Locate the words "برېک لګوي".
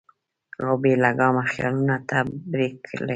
2.51-3.07